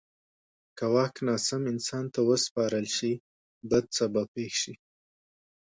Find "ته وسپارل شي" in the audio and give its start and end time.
2.13-3.11